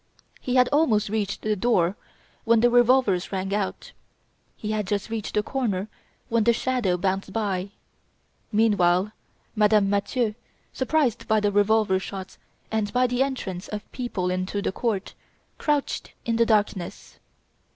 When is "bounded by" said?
6.97-7.69